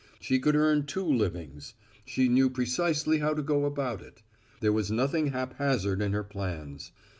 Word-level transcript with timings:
She 0.19 0.39
could 0.39 0.55
earn 0.55 0.87
two 0.87 1.05
livings. 1.05 1.75
She 2.05 2.27
knew 2.27 2.49
precisely 2.49 3.19
how 3.19 3.35
to 3.35 3.43
go 3.43 3.65
about 3.65 4.01
it. 4.01 4.23
There 4.59 4.73
was 4.73 4.89
nothing 4.89 5.27
haphazard 5.27 6.01
in 6.01 6.11
her 6.13 6.23
plans. 6.23 6.91